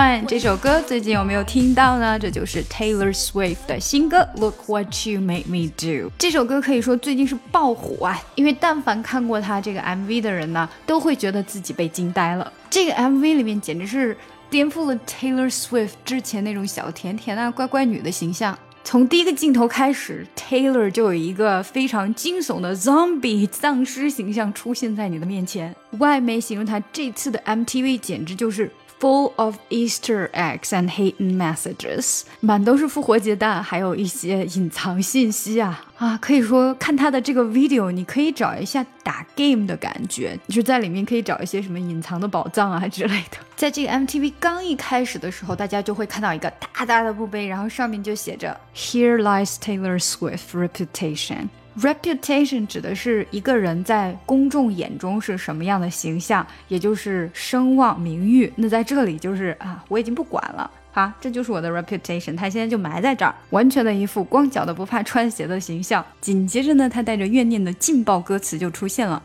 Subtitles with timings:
[0.00, 2.18] One》这首歌最近有没有听到呢？
[2.18, 6.08] 这就是 Taylor Swift 的新歌《Look What You Made Me Do》。
[6.18, 12.50] 这首歌可以说最近是爆火啊，因为但凡看过他这个 MV 的人呢，都会觉得自己被惊呆了。
[12.70, 14.16] 这个 MV 里面简直是
[14.48, 18.58] 颠覆了 Taylor Swift 之前那种小甜甜啊、乖乖女的形象。
[18.82, 25.76] 从第一个镜头开始，Taylor 就有一个非常惊悚的 zombie 丧尸形象出现在你的面前。
[25.98, 28.70] 外媒形容他这次的 MTV 简直就是。
[29.00, 36.18] Full of Easter eggs and hidden messages，满都是复活节蛋，还有一些隐藏信息啊啊！
[36.20, 43.38] 可以说看他的这个 video，你可以找一下打 game 的感觉，就在里面可以找一些什么隐藏的宝藏啊之类的。
[43.56, 51.48] 在这个 MTV 刚一开始的时候，大家就会看到一个大大的墓碑，然后上面就写着 Here lies Taylor Swift reputation。
[51.78, 58.52] Reputation 指的是一个人在公众眼中是什么样的形象，也就是声望、名誉。
[58.56, 62.36] 那在这里就是啊，我已经不管了啊，这就是我的 reputation。
[62.36, 66.04] 他现在就埋在这儿，完全的一副光脚的不怕穿鞋的形象。
[66.20, 69.22] 紧接着呢，他带着怨念的劲爆歌词就出现了。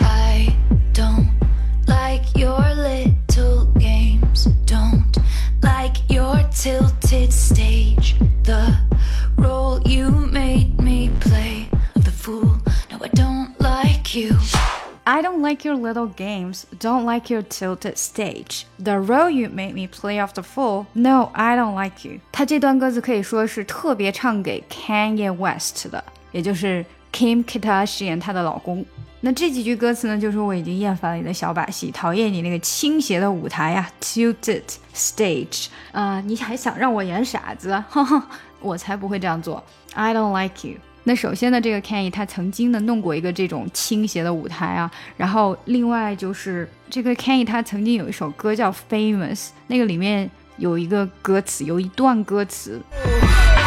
[0.00, 0.46] I
[0.94, 1.26] don't
[1.88, 3.21] like your little
[15.41, 18.65] don't like your little games, don't like your tilted stage.
[18.77, 20.85] The role you made me play of the fool.
[20.93, 22.19] No, I don't like you.
[22.31, 28.85] 他这段歌词可以说是特别唱给 Kanye West 的，也就是 Kim Kardashian 她的老公。
[29.21, 34.61] 那这几句歌词呢，就是我已经厌烦了你的小把戏，讨厌你那个倾斜的舞台呀，tilted
[34.93, 37.71] stage 啊，你还想让我演傻子？
[37.89, 38.27] 哈哈，
[38.61, 39.63] 我才不会这样做。
[39.95, 40.77] I don't like you。
[41.03, 52.81] 那首先呢，这个 Kenny 他曾经呢弄过一个这种倾斜的舞台啊，然后另外就是这个 Kenny 他曾经有一首歌叫 Famous，那个里面有一个歌词，有一段歌词。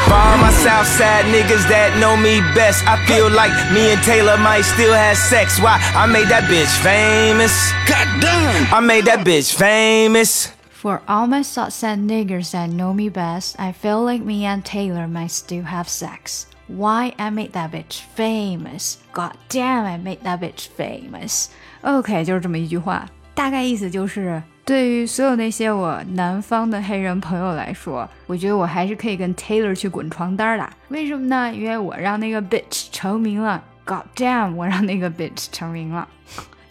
[0.06, 4.36] For all my Southside niggas that know me best, I feel like me and Taylor
[4.36, 5.60] might still have sex.
[5.60, 5.78] Why?
[5.94, 7.52] I made that bitch famous.
[7.86, 8.74] God damn.
[8.74, 10.48] I made that bitch famous.
[10.72, 15.06] For all my Southside niggas that know me best, I feel like me and Taylor
[15.06, 16.46] might still have sex.
[16.67, 18.95] Why I made that bitch famous?
[19.13, 21.47] God damn, I made that bitch famous.
[21.81, 30.67] OK，就是这么一句话，大概意思就是对于所有那些我南方的黑人朋友来说，我觉得我还是可以跟 Taylor 去滚床单的。
[30.87, 31.53] 为什么呢？
[31.53, 33.63] 因为我让那个 bitch 成名了。
[33.85, 36.07] God damn，我让那个 bitch 成名了。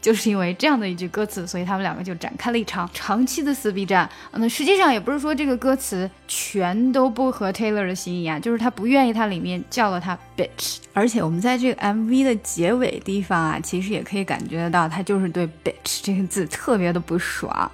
[0.05, 4.07] 就是因为这样的一句歌词，所以他们两个就展开了一场长期的撕逼战。
[4.33, 10.77] 那实际上也不是说这个歌词全都不合 Taylor 的心意啊，就是他不愿意他里面叫了他 bitch。
[10.93, 17.73] 而且我们在这个 MV 的结尾地方啊，其实也可以感觉得到，他就是对 bitch 这个字特别的不爽。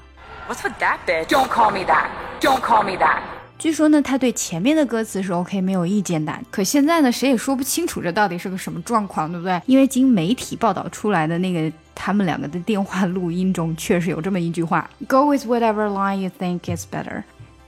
[0.49, 1.27] What's with that bitch?
[1.27, 2.07] Don't call me that.
[2.41, 3.40] Don't call me that.
[3.61, 6.35] 据说呢，他对前面的歌词是 OK 没有意见的。
[6.51, 9.61] 可现在呢，谁也说不清楚这到底是个什么状况，对不对？
[9.67, 17.23] 因为经媒体报道出来的那个他们两个的电话录音中，确实有这么一句话：Go with whatever line you think is better。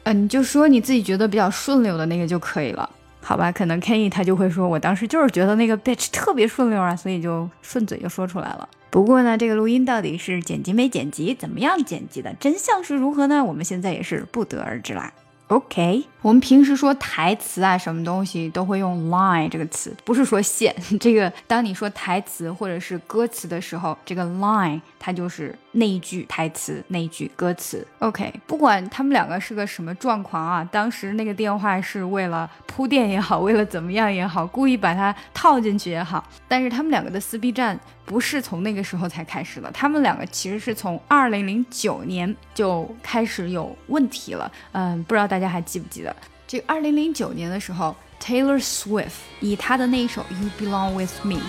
[0.05, 2.89] 呃，你就说你自己觉得比较顺溜的那个就可以了，
[3.21, 3.53] 好吧？
[3.53, 8.67] 可能 Kenny 他就会说，我当时就是觉得那个 bitch 特别顺溜啊，所以就顺嘴就说出来了。
[8.89, 13.45] 不过呢，这个录音到底是剪辑没剪辑，怎么样剪辑的，真相是如何呢？
[13.45, 15.13] 我们现在也是不得而知啦。
[15.53, 20.75] OK，我们平时说台词啊，什么东西都会用 line 这个词，不是说线。
[20.99, 27.87] 这个当你说台词或者是歌词的时候，这个 line 它就是那一句台词，那一句歌词。
[27.99, 37.79] OK，不管他们两个是个什么状况啊，当时那个电话是为了铺垫也好，为了怎么样也好，故意把它套进去也好，但是他们两个的撕逼战。
[38.05, 44.51] 不是从那个时候才开始的，他们两个其实是从二零零九年就开始有问题了。
[44.73, 46.15] 嗯，不知道大家还记不记得，
[46.47, 51.41] 这二零零九年的时候，Taylor Swift 以他的那一首《You Belong With Me》。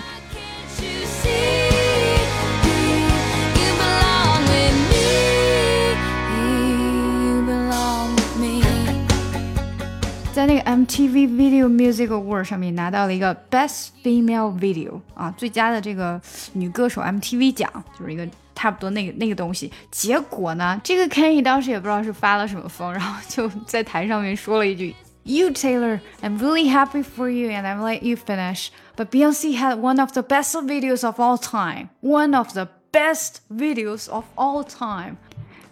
[10.33, 16.21] 在那个 MTV Video Music Award 上面拿到了一个 Best Female Video 啊，最佳的这个
[16.53, 19.71] 女歌手 MTV 奖，就是一个差不多那个那个东西。
[19.91, 29.57] 结果呢，这个 Kenny 当时也不知道是发了什么疯，然后就在台上面说了一句：“You Taylor, I'm really happy for you and I'm let you finish, but Beyonce
[29.57, 34.25] had one of the best videos of all time, one of the best videos of
[34.35, 35.17] all time。”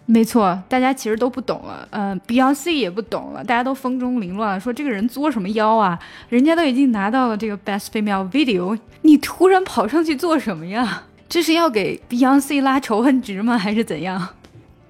[0.05, 5.97] 没错，大家其实都不懂了，嗯，Beyonce 也不懂了，大家都风中凌乱了，说这个人作什么妖啊？
[6.27, 11.03] 人家都已经拿到了这个 Best Female Video，你突然跑上去做什么呀？
[11.29, 13.57] 这是要给 Beyonce 拉仇恨值吗？
[13.57, 14.27] 还是怎样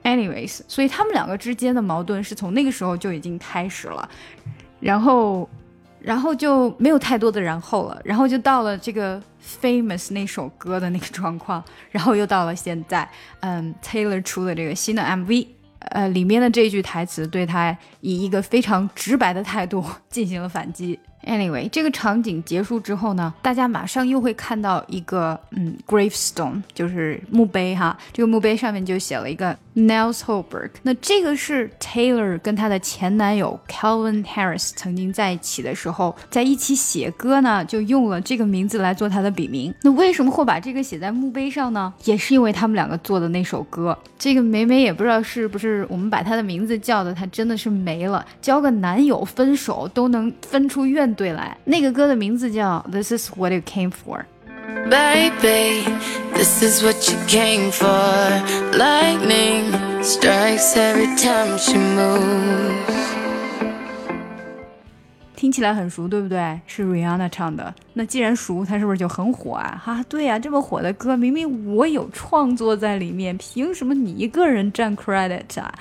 [0.04, 4.10] ？Anyways，所以他们两个之间的矛盾是从那个时候就已经开始了，
[4.80, 5.48] 然后，
[6.04, 9.20] 然后就没有太多的然后了，然后就到了这个
[9.62, 13.10] Famous 那首歌的那个状况，然后又到了现在，
[13.40, 15.48] 嗯，Taylor 出了这个新的 MV，
[15.80, 21.00] 呃，里面的这句台词对他以一个非常直白的态度进行了反击。
[21.26, 27.98] Anyway，这个场景结束之后呢，大家马上又会看到一个嗯，gravestone，就是墓碑哈。
[28.12, 30.72] 这个墓碑上面就写了一个 Nels Holberg。
[30.82, 39.74] 那这个是 Taylor 跟她的前男友 Calvin Harris 曾经在一起的时候，在一起写歌呢，就用了这个名字来做他的笔名。
[39.84, 41.94] 那为什么会把这个写在墓碑上呢？
[42.06, 43.98] 也是因为他们两个做的那首歌。
[44.18, 48.26] 这个美美也不知道是不是我们把她的名字叫的，她真的是没了。
[48.42, 51.04] 交个男友分手都能分出怨。
[51.14, 54.20] 怼来，那个歌的名字叫《This Is What You Came For》。
[54.90, 55.86] Baby,
[56.34, 57.88] this is what you came for.
[58.78, 59.72] Lightning
[60.04, 62.74] strikes every time she moves.
[65.36, 66.60] 听起来很熟，对不对？
[66.68, 67.74] 是 Rihanna 唱的。
[67.94, 69.82] 那既然熟，它是不是就很火啊？
[69.84, 75.74] 哈，对呀，这么火的歌，明明我有创作在里面，凭什么你一个人占 credit 啊？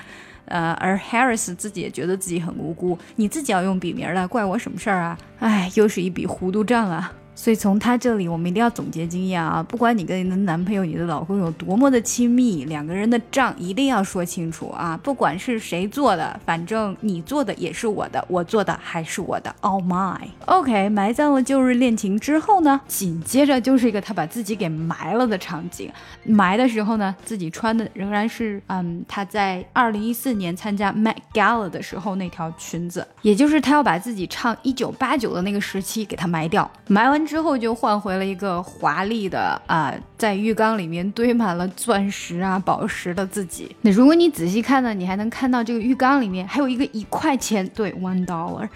[0.45, 5.17] 呃，而 Harris 自己也觉得自己很无辜，你自己要用笔名的，怪我什么事儿啊？
[5.39, 7.13] 哎，又是一笔糊涂账啊！
[7.35, 9.61] 所以从他这里，我们一定要总结经验啊！
[9.63, 14.97] 不管你跟你的男朋友、你的老公有多么的亲密，两个人的账一定要说清楚啊！
[15.01, 20.29] 不管是谁做的，反正你做的也是我的，我做的还是我的，all mine。
[20.45, 25.91] OK，埋葬了旧日恋情之后呢，紧接着就是一个他把自己给埋了的场景。
[26.23, 37.22] 埋的时候呢，自己穿的仍然是嗯他在二零一四年参加 Met Gala 的时候那条裙子，也就是他要把自己唱一九八九的那个时期给他埋掉，埋完。
[37.25, 43.75] 之后就换回了一个华丽的啊，在浴缸里面堆满了钻石啊、宝石的自己。
[43.81, 48.67] 那如果你仔细看呢，你还能看到这个浴缸里面还有一个一块钱，对，one dollar。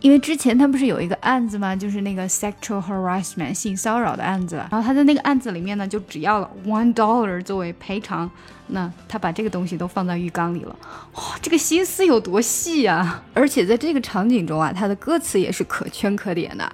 [0.00, 1.74] 因为之前他不是有一个案子吗？
[1.74, 4.56] 就是那个 sexual harassment 性骚扰的案子。
[4.70, 8.30] 然后他在那个案子里面呢，就只要了 one dollar 作为赔偿。
[8.68, 10.76] 那他把这个东西都放在浴缸里了，
[11.14, 13.22] 哇，这个心思有多细啊！
[13.32, 16.70] 而且在这个场景中啊，他的歌词也是可圈可点的。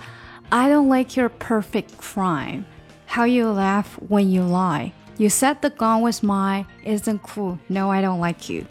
[0.51, 2.65] I don't like your perfect crime.
[3.07, 4.92] How you laugh when you lie.
[5.18, 6.65] You said the gun was mine.
[6.86, 7.57] Isn't cool.
[7.68, 8.63] No, I don't like you.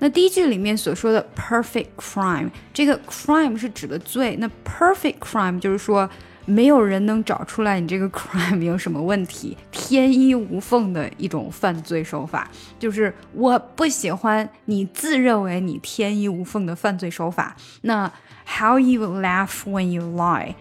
[0.00, 6.10] 那第一句里面所说的 perfect crime，这个 crime 是指的罪，那 perfect crime 就是说
[6.44, 12.50] 没有人能找出来你这个 crime 有什么问题，天衣无缝的一种犯罪手法。
[12.78, 17.56] 就是我不喜欢你自认为你天衣无缝的犯罪手法。
[17.82, 18.12] 那
[18.46, 20.54] how you laugh when you lie。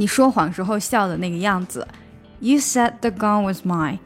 [0.00, 1.86] 你说谎时候笑的那个样子。
[2.38, 3.98] You said the gun was mine.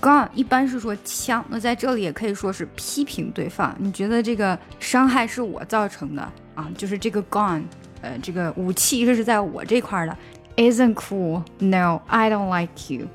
[0.00, 3.72] Gun 一般是说枪，那在这里也可以说是批评对方。
[3.78, 6.68] 你觉得这个伤害是我造成的啊？
[6.76, 7.62] 就是这个 gun，
[8.00, 10.16] 呃，这个武器这是在我这块的。
[10.56, 11.44] Isn't cool?
[11.60, 13.06] No, I don't like you.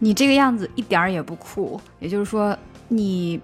[0.00, 1.80] 你这个样子一点儿也不酷。
[2.00, 2.58] 也就是说，
[2.88, 3.40] 你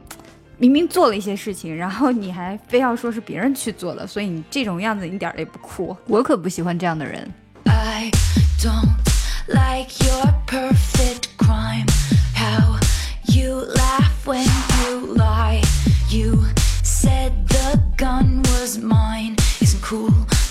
[0.58, 5.96] 明明做了一些事情，然后你还非要说是别人去做的，所以你这种样子一点儿也不酷。
[6.08, 7.32] 我可不喜欢这样的人。
[8.64, 8.96] Don't
[9.46, 11.13] like your perfect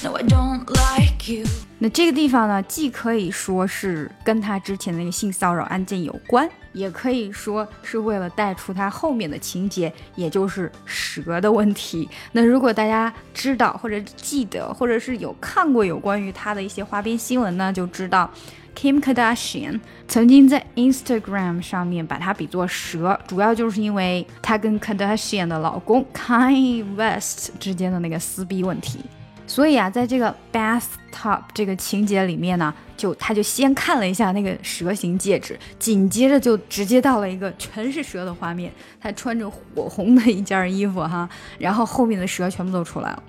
[0.03, 1.45] No, I don't like you.
[1.79, 12.09] 那这个地方呢，既可以说是跟他之前的那个性骚扰案件有关，也可以说是为了带出他后面的情节，也就是蛇的问题。
[12.33, 18.29] 那如果大家知道或者记得，或者是有看过有关于他的一些花边新闻呢，就知道
[18.75, 19.79] Kim Kardashian
[20.09, 28.99] 曾经在 Instagram 上面把它比作蛇，主要就是因为他跟 Kardashian 的老公 Kanye West 之间的那个撕逼问题。
[29.53, 41.29] 所以啊，在这个 bathtub 这个情节里面呢，就他就先看了一下那个蛇形戒指，紧接着就直接到了一个全是蛇的画面，他穿着火红的一件衣服哈，
[41.59, 43.21] 然后后面的蛇全部都出来了。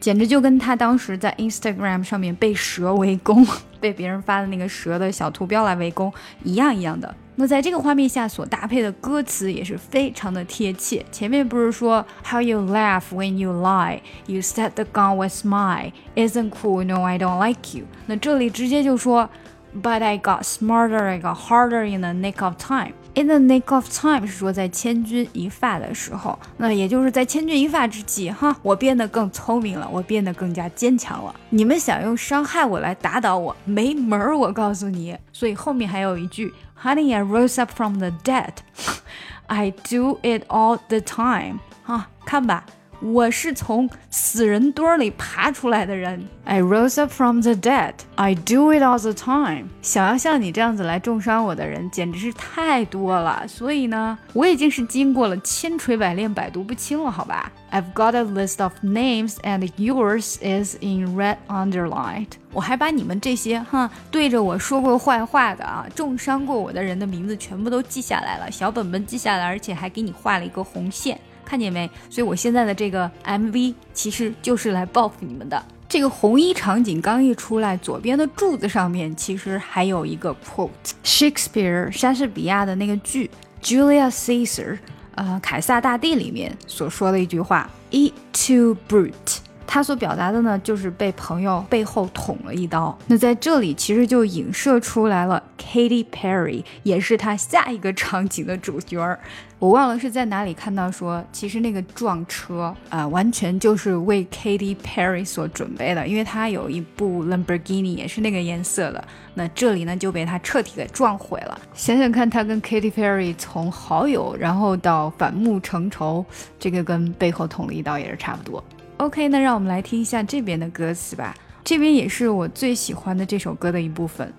[0.00, 3.46] 简直就跟他当时在 Instagram 上面被蛇围攻，
[3.78, 6.10] 被别人发的那个蛇的小图标来围攻
[6.42, 7.14] 一样一样的。
[7.40, 11.02] 那在这个画面下所搭配的歌词也是非常的贴切。
[11.10, 17.02] 前面不是说 How you laugh when you lie, you set the gun with mine, isn't cool, no
[17.02, 17.86] I don't like you。
[18.04, 19.30] 那这里直接就说
[19.73, 22.93] But I got smarter, I got harder in the nick of time.
[23.13, 31.35] In the nick of time 是说在千钧一发的时候，那也就是在千钧一发之际，哈，我变得更聪明了，我变得更加坚强了。
[31.49, 34.37] 你们想用伤害我来打倒我，没门儿！
[34.37, 35.17] 我告诉你。
[35.33, 38.53] 所以后面还有一句，Honey, I rose up from the dead.
[39.47, 41.59] I do it all the time.
[41.83, 42.65] 哈，看吧。
[43.00, 46.22] 我是从死人堆里爬出来的人。
[46.44, 47.94] I rose up from the dead.
[48.16, 49.68] I do it all the time.
[49.82, 53.46] 想要像你这样子来重伤我的人，简直是太多了。
[53.46, 62.32] 所以呢，我已经是经过了千锤百炼、百毒不侵了，好吧？I've got a list of names, and yours is in red underlined.
[62.52, 71.18] 我还把你们这些哈对着我说过坏话的啊，重伤过我的人的名字全部都记下来了，小本本记下来，而且还给你画了一个红线。
[71.50, 71.90] 看见没？
[72.08, 75.60] 所以我现在的这个 MV 其实就是来报复你们的。
[75.88, 83.28] 这个红衣场景刚一出来，左边的柱子上面其实还有一个 quote，Shakespeare 莎士比亚的那个剧
[83.66, 84.74] 《Julius Caesar》
[85.16, 88.12] 呃，凯撒大帝里面所说的一句话：“Eat
[88.46, 92.96] to brute。”他所表达的呢，就是被朋友背后捅了一刀。
[93.06, 99.20] 那在这里其实就影射出来了，Katy Perry 也是他下一个场景的主角儿。
[99.58, 109.04] 我忘了是在哪里看到说，其实那个撞车啊，完全就是为 Katy Perry 所准备的，因为他有一部 Lamborghini 也是那个颜色的。
[109.34, 111.60] 那这里呢就被他彻底给撞毁了。
[111.74, 116.24] 想想看，他跟 Katy Perry 从好友，然后到反目成仇，
[116.58, 118.64] 这个跟背后捅了一刀也是差不多。
[118.96, 121.34] OK，那让我们来听一下这边的歌词吧。
[121.62, 124.32] 这边也是我最喜欢的这首歌的一部分。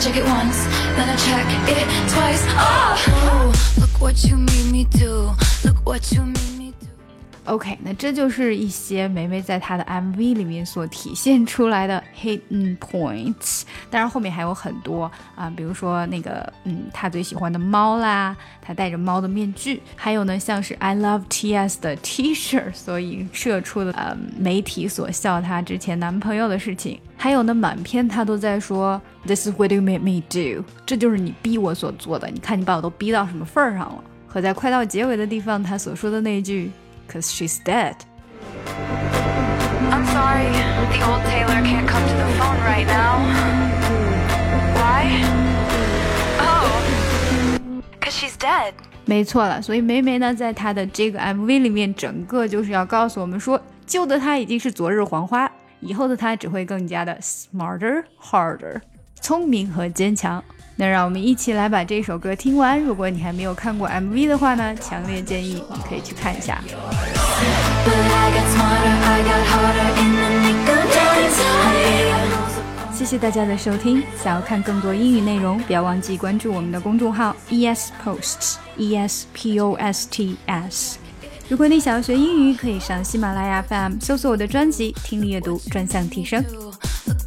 [0.00, 0.64] Check it once,
[0.94, 2.44] then I check it twice.
[2.50, 5.32] Oh, oh look what you made me do.
[5.64, 6.47] Look what you made.
[7.48, 13.62] OK，那这就是一些梅梅在她的 MV 里面所体现出来的 hidden points。
[13.88, 34.04] 当然后面还有很多啊，比如说那个嗯，她最喜欢的猫啦，她戴着猫的面具，还有呢像是 I love TS 的 T 恤所以射出的呃媒体所笑她之前男朋友的事情，还有呢满篇她都在说 This is what you made me do，这就是你逼我所做的，你看你把我都逼到什么份儿上了。
[34.26, 36.70] 和在快到结尾的地方，她所说的那句。
[37.07, 37.95] because she's dead.
[39.91, 40.49] I'm sorry,
[40.91, 43.19] the old Taylor can't come to the phone right now.
[44.75, 45.23] Why?
[46.39, 46.81] Oh,
[47.99, 48.73] because she's dead.
[49.05, 55.51] 没错了，所以梅梅呢，在她的这个 MV 里面，整个就是要告诉我们说，旧的她已经是昨日黄花，
[55.81, 58.81] 以后的她只会更加的 smarter, harder，
[59.19, 60.43] 聪明和坚强。
[60.80, 62.80] 那让我们一起来把这首歌听完。
[62.80, 66.62] 如果你还没有看过 MV 的话呢，强烈建议你可以去看一下。
[72.94, 74.04] 谢谢大家的收听。
[74.22, 80.98] 想要看更多英语内容，不要忘记关注我们的公众号 ES Posts E S P O S T S。
[81.48, 86.40] 如果你想要学英语，可以上喜马拉雅 FM 搜索我的专辑《听力阅读专项提升》。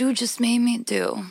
[0.00, 1.26] You just made me do.